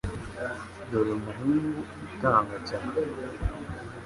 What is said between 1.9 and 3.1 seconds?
utanga cyane,